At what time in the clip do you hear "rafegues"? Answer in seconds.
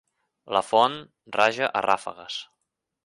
1.87-2.39